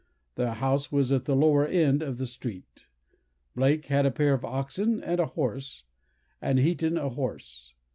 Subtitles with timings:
[0.33, 2.87] Their house was at the lower end of the street.
[3.55, 5.83] Blake had a pair of oxen and a horse,
[6.41, 7.75] and Heaton a horse.